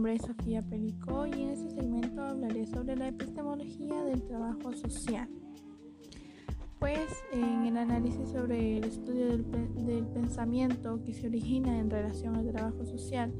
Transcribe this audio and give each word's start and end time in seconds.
nombre 0.00 0.14
es 0.14 0.22
Sofía 0.22 0.62
Pelicó 0.62 1.26
y 1.26 1.42
en 1.42 1.50
este 1.50 1.68
segmento 1.72 2.22
hablaré 2.22 2.66
sobre 2.66 2.96
la 2.96 3.08
epistemología 3.08 4.02
del 4.04 4.22
trabajo 4.22 4.72
social. 4.72 5.28
Pues 6.78 7.22
en 7.32 7.66
el 7.66 7.76
análisis 7.76 8.30
sobre 8.30 8.78
el 8.78 8.84
estudio 8.84 9.26
del, 9.26 9.44
del, 9.84 10.06
pensamiento 10.06 11.04
que 11.04 11.12
se 11.12 11.26
origina 11.26 11.78
en 11.78 11.90
relación 11.90 12.34
al 12.34 12.50
trabajo 12.50 12.86
social 12.86 13.30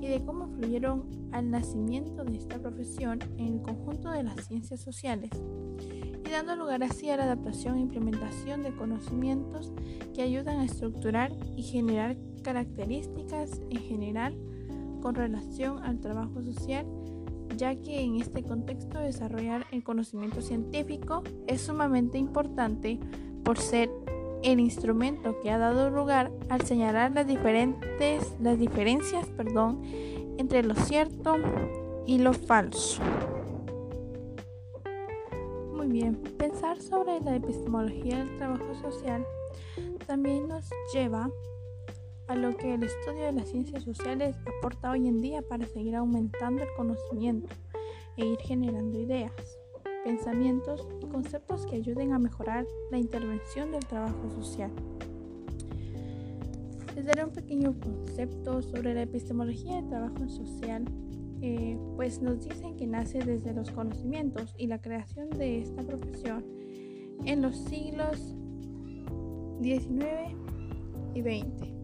y 0.00 0.08
de 0.08 0.24
cómo 0.24 0.48
fluyeron 0.48 1.08
al 1.30 1.52
nacimiento 1.52 2.24
de 2.24 2.36
esta 2.36 2.58
profesión 2.58 3.20
en 3.36 3.54
el 3.54 3.62
conjunto 3.62 4.10
de 4.10 4.24
las 4.24 4.44
ciencias 4.44 4.80
sociales 4.80 5.30
y 5.30 6.30
dando 6.32 6.56
lugar 6.56 6.82
así 6.82 7.10
a 7.10 7.16
la 7.16 7.26
adaptación 7.26 7.76
e 7.76 7.82
implementación 7.82 8.64
de 8.64 8.74
conocimientos 8.74 9.72
que 10.16 10.22
ayudan 10.22 10.58
a 10.58 10.64
estructurar 10.64 11.30
y 11.54 11.62
generar 11.62 12.16
características 12.42 13.60
en 13.70 13.78
general 13.78 14.36
con 15.00 15.14
relación 15.14 15.82
al 15.82 16.00
trabajo 16.00 16.42
social, 16.42 16.86
ya 17.56 17.74
que 17.74 18.00
en 18.00 18.20
este 18.20 18.42
contexto 18.42 18.98
desarrollar 18.98 19.66
el 19.72 19.82
conocimiento 19.82 20.42
científico 20.42 21.22
es 21.46 21.62
sumamente 21.62 22.18
importante 22.18 22.98
por 23.44 23.58
ser 23.58 23.90
el 24.42 24.60
instrumento 24.60 25.40
que 25.40 25.50
ha 25.50 25.58
dado 25.58 25.90
lugar 25.90 26.30
al 26.48 26.62
señalar 26.62 27.12
las 27.12 27.26
diferentes 27.26 28.36
las 28.40 28.58
diferencias, 28.58 29.26
perdón, 29.36 29.82
entre 30.38 30.62
lo 30.62 30.74
cierto 30.74 31.36
y 32.06 32.18
lo 32.18 32.32
falso. 32.32 33.02
Muy 35.74 35.88
bien, 35.88 36.16
pensar 36.36 36.80
sobre 36.80 37.20
la 37.20 37.36
epistemología 37.36 38.18
del 38.18 38.36
trabajo 38.36 38.74
social 38.80 39.26
también 40.06 40.48
nos 40.48 40.70
lleva 40.92 41.24
a 41.24 41.30
lo 42.34 42.56
que 42.56 42.74
el 42.74 42.82
estudio 42.82 43.24
de 43.24 43.32
las 43.32 43.48
ciencias 43.48 43.82
sociales 43.84 44.36
aporta 44.58 44.90
hoy 44.90 45.08
en 45.08 45.20
día 45.20 45.40
para 45.42 45.66
seguir 45.66 45.96
aumentando 45.96 46.62
el 46.62 46.68
conocimiento 46.76 47.48
e 48.16 48.26
ir 48.26 48.38
generando 48.40 49.00
ideas, 49.00 49.32
pensamientos 50.04 50.86
y 51.00 51.06
conceptos 51.06 51.64
que 51.66 51.76
ayuden 51.76 52.12
a 52.12 52.18
mejorar 52.18 52.66
la 52.90 52.98
intervención 52.98 53.72
del 53.72 53.84
trabajo 53.86 54.28
social. 54.30 54.70
Les 56.94 57.06
daré 57.06 57.24
un 57.24 57.32
pequeño 57.32 57.78
concepto 57.80 58.60
sobre 58.60 58.92
la 58.92 59.02
epistemología 59.02 59.76
del 59.76 59.88
trabajo 59.88 60.28
social, 60.28 60.84
eh, 61.40 61.78
pues 61.96 62.20
nos 62.20 62.44
dicen 62.44 62.76
que 62.76 62.86
nace 62.86 63.20
desde 63.20 63.54
los 63.54 63.70
conocimientos 63.70 64.54
y 64.58 64.66
la 64.66 64.82
creación 64.82 65.30
de 65.30 65.62
esta 65.62 65.82
profesión 65.82 66.44
en 67.24 67.40
los 67.40 67.56
siglos 67.56 68.34
XIX 69.60 70.34
y 71.14 71.22
XX 71.22 71.77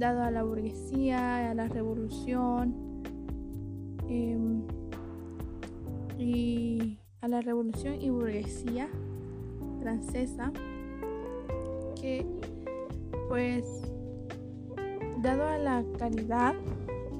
dado 0.00 0.22
a 0.22 0.30
la 0.30 0.42
burguesía, 0.42 1.50
a 1.50 1.54
la 1.54 1.68
revolución 1.68 2.74
em, 4.08 4.62
y 6.18 6.98
a 7.20 7.28
la 7.28 7.42
revolución 7.42 8.00
y 8.00 8.08
burguesía 8.08 8.88
francesa 9.80 10.52
que 12.00 12.26
pues 13.28 13.64
dado 15.20 15.44
a 15.46 15.58
la 15.58 15.84
caridad 15.98 16.54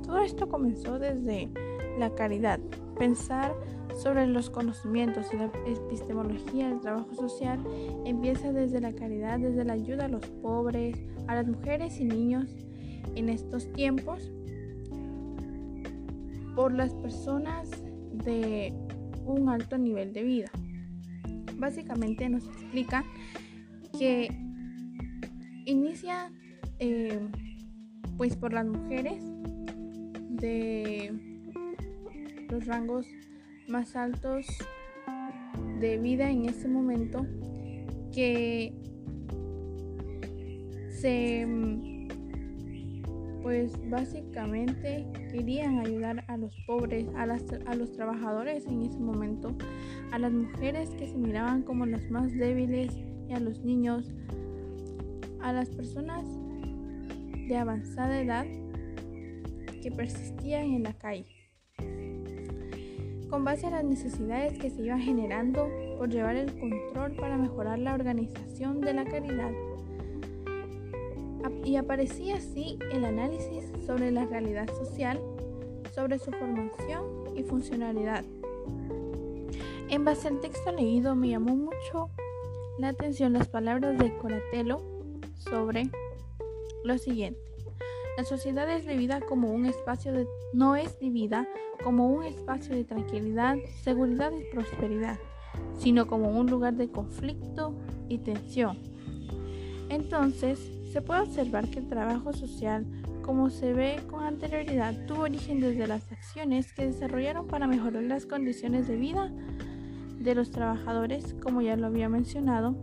todo 0.02 0.20
esto 0.20 0.48
comenzó 0.48 0.98
desde 0.98 1.50
la 1.98 2.14
caridad 2.14 2.58
pensar 2.98 3.54
sobre 3.94 4.26
los 4.26 4.48
conocimientos 4.48 5.26
y 5.34 5.36
la 5.36 5.52
epistemología 5.66 6.70
del 6.70 6.80
trabajo 6.80 7.12
social 7.14 7.62
empieza 8.06 8.52
desde 8.52 8.80
la 8.80 8.94
caridad, 8.94 9.38
desde 9.38 9.64
la 9.64 9.74
ayuda 9.74 10.06
a 10.06 10.08
los 10.08 10.24
pobres, 10.26 10.96
a 11.26 11.34
las 11.34 11.46
mujeres 11.46 12.00
y 12.00 12.04
niños 12.04 12.56
en 13.14 13.28
estos 13.28 13.72
tiempos 13.72 14.30
por 16.54 16.72
las 16.72 16.94
personas 16.94 17.70
de 18.12 18.72
un 19.24 19.48
alto 19.48 19.78
nivel 19.78 20.12
de 20.12 20.22
vida. 20.22 20.50
Básicamente 21.56 22.28
nos 22.28 22.46
explica 22.46 23.04
que 23.98 24.28
inicia 25.64 26.32
eh, 26.78 27.18
pues 28.16 28.36
por 28.36 28.52
las 28.52 28.66
mujeres 28.66 29.22
de 30.28 31.12
los 32.48 32.66
rangos 32.66 33.06
más 33.68 33.94
altos 33.96 34.46
de 35.78 35.98
vida 35.98 36.30
en 36.30 36.46
ese 36.46 36.68
momento 36.68 37.26
que 38.12 38.74
se 40.88 41.46
pues 43.42 43.72
básicamente 43.90 45.06
querían 45.30 45.78
ayudar 45.78 46.24
a 46.28 46.36
los 46.36 46.54
pobres, 46.66 47.06
a, 47.16 47.22
a 47.22 47.74
los 47.74 47.92
trabajadores 47.92 48.66
en 48.66 48.82
ese 48.82 48.98
momento, 48.98 49.54
a 50.12 50.18
las 50.18 50.32
mujeres 50.32 50.90
que 50.90 51.08
se 51.08 51.16
miraban 51.16 51.62
como 51.62 51.86
las 51.86 52.10
más 52.10 52.32
débiles 52.32 52.96
y 53.28 53.32
a 53.32 53.40
los 53.40 53.60
niños, 53.64 54.12
a 55.40 55.52
las 55.52 55.70
personas 55.70 56.24
de 57.48 57.56
avanzada 57.56 58.20
edad 58.20 58.46
que 59.82 59.90
persistían 59.90 60.64
en 60.66 60.82
la 60.82 60.92
calle. 60.92 61.36
Con 63.28 63.44
base 63.44 63.66
a 63.66 63.70
las 63.70 63.84
necesidades 63.84 64.58
que 64.58 64.70
se 64.70 64.82
iban 64.82 65.00
generando 65.00 65.68
por 65.98 66.10
llevar 66.10 66.36
el 66.36 66.52
control 66.58 67.12
para 67.12 67.38
mejorar 67.38 67.78
la 67.78 67.94
organización 67.94 68.80
de 68.80 68.92
la 68.92 69.04
caridad 69.04 69.52
y 71.64 71.76
aparecía 71.76 72.36
así 72.36 72.78
el 72.92 73.04
análisis 73.04 73.70
sobre 73.86 74.10
la 74.10 74.26
realidad 74.26 74.68
social, 74.74 75.20
sobre 75.94 76.18
su 76.18 76.30
formación 76.32 77.36
y 77.36 77.42
funcionalidad. 77.42 78.24
En 79.88 80.04
base 80.04 80.28
al 80.28 80.40
texto 80.40 80.72
leído 80.72 81.14
me 81.14 81.30
llamó 81.30 81.56
mucho 81.56 82.10
la 82.78 82.88
atención 82.88 83.32
las 83.32 83.48
palabras 83.48 83.98
de 83.98 84.16
Coratelo 84.16 84.82
sobre 85.36 85.90
lo 86.84 86.96
siguiente. 86.98 87.40
La 88.16 88.24
sociedad 88.24 88.70
es 88.70 88.86
vivida 88.86 89.20
como 89.20 89.52
un 89.52 89.66
espacio 89.66 90.12
de 90.12 90.26
no 90.52 90.76
es 90.76 90.98
vivida 90.98 91.48
como 91.82 92.08
un 92.08 92.24
espacio 92.24 92.74
de 92.74 92.84
tranquilidad, 92.84 93.56
seguridad 93.82 94.32
y 94.32 94.44
prosperidad, 94.52 95.18
sino 95.78 96.06
como 96.06 96.30
un 96.30 96.48
lugar 96.48 96.74
de 96.74 96.88
conflicto 96.88 97.74
y 98.08 98.18
tensión. 98.18 98.78
Entonces, 99.88 100.60
se 100.90 101.02
puede 101.02 101.20
observar 101.20 101.68
que 101.68 101.78
el 101.78 101.88
trabajo 101.88 102.32
social, 102.32 102.84
como 103.22 103.48
se 103.48 103.72
ve 103.72 104.00
con 104.10 104.24
anterioridad, 104.24 105.06
tuvo 105.06 105.22
origen 105.22 105.60
desde 105.60 105.86
las 105.86 106.10
acciones 106.10 106.72
que 106.72 106.86
desarrollaron 106.86 107.46
para 107.46 107.68
mejorar 107.68 108.02
las 108.02 108.26
condiciones 108.26 108.88
de 108.88 108.96
vida 108.96 109.30
de 110.18 110.34
los 110.34 110.50
trabajadores, 110.50 111.36
como 111.42 111.62
ya 111.62 111.76
lo 111.76 111.86
había 111.86 112.08
mencionado. 112.08 112.74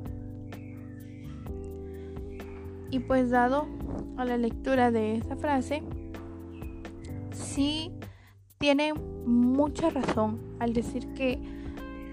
Y 2.89 2.99
pues 2.99 3.29
dado 3.29 3.67
a 4.15 4.23
la 4.23 4.37
lectura 4.37 4.89
de 4.89 5.15
esa 5.15 5.35
frase, 5.35 5.83
sí 7.31 7.91
tiene 8.57 8.93
mucha 8.93 9.89
razón 9.89 10.39
al 10.59 10.73
decir 10.73 11.13
que 11.13 11.39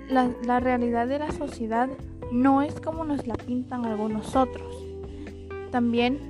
la, 0.08 0.28
la 0.44 0.58
realidad 0.58 1.06
de 1.06 1.20
la 1.20 1.30
sociedad 1.30 1.88
no 2.32 2.62
es 2.62 2.80
como 2.80 3.04
nos 3.04 3.28
la 3.28 3.34
pintan 3.34 3.86
algunos 3.86 4.34
otros. 4.34 4.83
También 5.74 6.20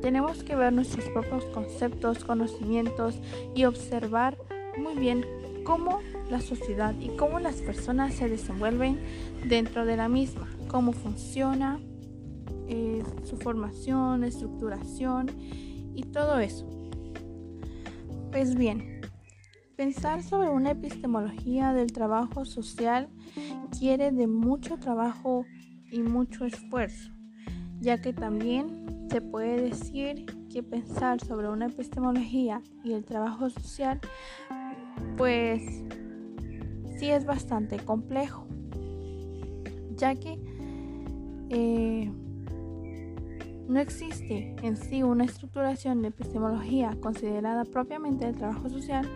tenemos 0.00 0.42
que 0.42 0.56
ver 0.56 0.72
nuestros 0.72 1.04
propios 1.10 1.44
conceptos, 1.52 2.24
conocimientos 2.24 3.20
y 3.54 3.66
observar 3.66 4.38
muy 4.78 4.94
bien 4.94 5.26
cómo 5.62 6.00
la 6.30 6.40
sociedad 6.40 6.94
y 6.98 7.10
cómo 7.10 7.38
las 7.38 7.56
personas 7.56 8.14
se 8.14 8.30
desenvuelven 8.30 8.98
dentro 9.46 9.84
de 9.84 9.98
la 9.98 10.08
misma, 10.08 10.48
cómo 10.68 10.92
funciona 10.92 11.78
eh, 12.66 13.02
su 13.24 13.36
formación, 13.36 14.24
estructuración 14.24 15.32
y 15.94 16.04
todo 16.04 16.38
eso. 16.38 16.66
Pues 18.32 18.54
bien, 18.54 19.02
pensar 19.76 20.22
sobre 20.22 20.48
una 20.48 20.70
epistemología 20.70 21.74
del 21.74 21.92
trabajo 21.92 22.46
social 22.46 23.10
quiere 23.78 24.12
de 24.12 24.26
mucho 24.26 24.78
trabajo 24.78 25.44
y 25.92 26.00
mucho 26.00 26.46
esfuerzo 26.46 27.17
ya 27.80 28.00
que 28.00 28.12
también 28.12 29.06
se 29.10 29.20
puede 29.20 29.62
decir 29.62 30.26
que 30.50 30.62
pensar 30.62 31.20
sobre 31.20 31.48
una 31.48 31.66
epistemología 31.66 32.62
y 32.84 32.92
el 32.92 33.04
trabajo 33.04 33.48
social, 33.50 34.00
pues 35.16 35.62
sí 36.98 37.10
es 37.10 37.24
bastante 37.24 37.78
complejo, 37.78 38.46
ya 39.96 40.14
que 40.14 40.38
eh, 41.50 42.10
no 43.68 43.80
existe 43.80 44.56
en 44.62 44.76
sí 44.76 45.02
una 45.02 45.24
estructuración 45.24 46.02
de 46.02 46.08
epistemología 46.08 46.96
considerada 47.00 47.64
propiamente 47.64 48.26
del 48.26 48.36
trabajo 48.36 48.68
social 48.68 49.08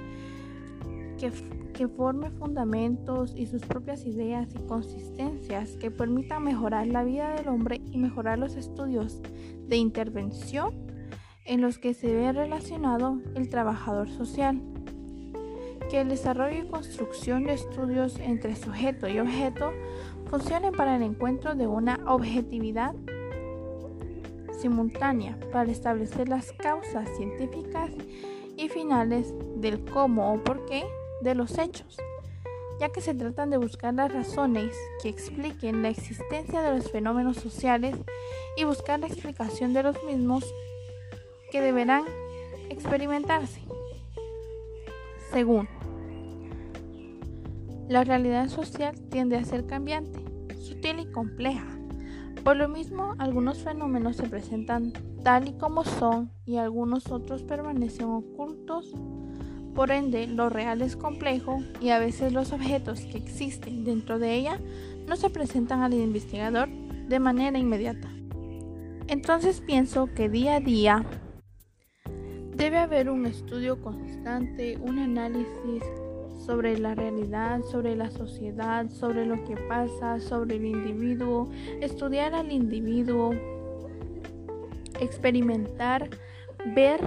que 1.72 1.88
forme 1.88 2.30
fundamentos 2.30 3.32
y 3.36 3.46
sus 3.46 3.62
propias 3.62 4.04
ideas 4.06 4.48
y 4.54 4.66
consistencias 4.66 5.76
que 5.76 5.90
permitan 5.90 6.42
mejorar 6.42 6.86
la 6.86 7.04
vida 7.04 7.34
del 7.34 7.48
hombre 7.48 7.80
y 7.90 7.98
mejorar 7.98 8.38
los 8.38 8.56
estudios 8.56 9.20
de 9.68 9.76
intervención 9.76 10.74
en 11.44 11.60
los 11.60 11.78
que 11.78 11.94
se 11.94 12.12
ve 12.12 12.32
relacionado 12.32 13.20
el 13.34 13.48
trabajador 13.48 14.08
social. 14.08 14.60
que 15.90 16.00
el 16.00 16.08
desarrollo 16.08 16.62
y 16.62 16.68
construcción 16.68 17.44
de 17.44 17.52
estudios 17.52 18.18
entre 18.18 18.56
sujeto 18.56 19.08
y 19.08 19.18
objeto 19.18 19.72
funcionen 20.30 20.72
para 20.72 20.96
el 20.96 21.02
encuentro 21.02 21.54
de 21.54 21.66
una 21.66 22.00
objetividad 22.06 22.94
simultánea 24.58 25.38
para 25.52 25.70
establecer 25.70 26.30
las 26.30 26.50
causas 26.52 27.06
científicas 27.18 27.90
y 28.56 28.70
finales 28.70 29.34
del 29.56 29.84
cómo 29.84 30.32
o 30.32 30.42
por 30.42 30.64
qué 30.64 30.82
de 31.22 31.34
los 31.34 31.58
hechos, 31.58 31.96
ya 32.80 32.90
que 32.90 33.00
se 33.00 33.14
tratan 33.14 33.50
de 33.50 33.56
buscar 33.56 33.94
las 33.94 34.12
razones 34.12 34.76
que 35.02 35.08
expliquen 35.08 35.82
la 35.82 35.88
existencia 35.88 36.62
de 36.62 36.76
los 36.76 36.90
fenómenos 36.90 37.36
sociales 37.36 37.96
y 38.56 38.64
buscar 38.64 39.00
la 39.00 39.06
explicación 39.06 39.72
de 39.72 39.82
los 39.82 40.02
mismos 40.04 40.44
que 41.50 41.60
deberán 41.60 42.04
experimentarse. 42.70 43.60
Según, 45.30 45.68
la 47.88 48.04
realidad 48.04 48.48
social 48.48 48.94
tiende 49.10 49.36
a 49.36 49.44
ser 49.44 49.66
cambiante, 49.66 50.18
sutil 50.56 51.00
y 51.00 51.06
compleja. 51.12 51.66
Por 52.42 52.56
lo 52.56 52.68
mismo, 52.68 53.14
algunos 53.18 53.58
fenómenos 53.58 54.16
se 54.16 54.28
presentan 54.28 54.92
tal 55.22 55.48
y 55.48 55.52
como 55.52 55.84
son 55.84 56.30
y 56.44 56.56
algunos 56.56 57.10
otros 57.10 57.42
permanecen 57.42 58.06
ocultos. 58.06 58.92
Por 59.74 59.90
ende, 59.90 60.26
lo 60.26 60.48
real 60.48 60.82
es 60.82 60.96
complejo 60.96 61.62
y 61.80 61.90
a 61.90 61.98
veces 61.98 62.32
los 62.32 62.52
objetos 62.52 63.00
que 63.00 63.18
existen 63.18 63.84
dentro 63.84 64.18
de 64.18 64.34
ella 64.34 64.60
no 65.06 65.16
se 65.16 65.30
presentan 65.30 65.80
al 65.80 65.94
investigador 65.94 66.68
de 66.68 67.18
manera 67.18 67.58
inmediata. 67.58 68.08
Entonces 69.08 69.60
pienso 69.60 70.08
que 70.14 70.28
día 70.28 70.56
a 70.56 70.60
día 70.60 71.04
Debe 72.54 72.76
haber 72.76 73.08
un 73.08 73.24
estudio 73.24 73.80
constante, 73.80 74.76
un 74.76 74.98
análisis 74.98 75.82
sobre 76.46 76.78
la 76.78 76.94
realidad, 76.94 77.62
sobre 77.62 77.96
la 77.96 78.10
sociedad, 78.10 78.90
sobre 78.90 79.24
lo 79.24 79.42
que 79.44 79.56
pasa, 79.56 80.20
sobre 80.20 80.56
el 80.56 80.66
individuo, 80.66 81.48
estudiar 81.80 82.34
al 82.34 82.52
individuo, 82.52 83.30
experimentar, 85.00 86.10
ver 86.74 87.00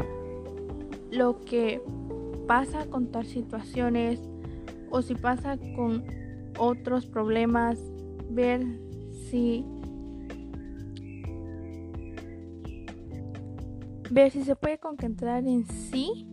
lo 1.11 1.39
que 1.45 1.79
pasa 2.47 2.85
con 2.87 3.11
tal 3.11 3.25
situaciones 3.25 4.21
o 4.89 5.01
si 5.01 5.15
pasa 5.15 5.57
con 5.75 6.03
otros 6.57 7.05
problemas, 7.05 7.79
ver 8.29 8.65
si 9.29 9.65
ver 14.11 14.31
si 14.31 14.43
se 14.43 14.55
puede 14.55 14.77
concentrar 14.77 15.45
en 15.45 15.65
sí 15.65 16.27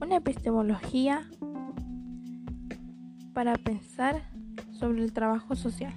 una 0.00 0.16
epistemología 0.16 1.28
para 3.32 3.54
pensar 3.56 4.22
sobre 4.72 5.02
el 5.02 5.12
trabajo 5.12 5.56
social. 5.56 5.92